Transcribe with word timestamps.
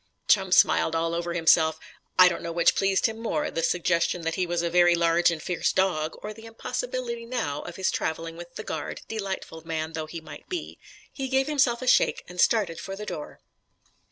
Chum 0.27 0.51
smiled 0.51 0.95
all 0.95 1.13
over 1.13 1.33
himself. 1.35 1.79
I 2.17 2.27
don't 2.27 2.41
know 2.41 2.51
which 2.51 2.73
pleased 2.73 3.05
him 3.05 3.19
more 3.19 3.51
the 3.51 3.61
suggestion 3.61 4.23
that 4.23 4.33
he 4.33 4.47
was 4.47 4.63
a 4.63 4.69
very 4.71 4.95
large 4.95 5.29
and 5.29 5.39
fierce 5.39 5.71
dog, 5.71 6.15
or 6.23 6.33
the 6.33 6.47
impossibility 6.47 7.23
now 7.23 7.61
of 7.61 7.75
his 7.75 7.91
travelling 7.91 8.35
with 8.35 8.55
the 8.55 8.63
guard, 8.63 9.01
delightful 9.07 9.61
man 9.63 9.93
though 9.93 10.07
he 10.07 10.19
might 10.19 10.49
be. 10.49 10.79
He 11.13 11.27
gave 11.27 11.45
himself 11.45 11.83
a 11.83 11.87
shake 11.87 12.23
and 12.27 12.41
started 12.41 12.79
for 12.79 12.95
the 12.95 13.05
door. 13.05 13.41